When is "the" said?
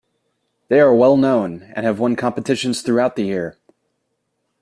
3.15-3.25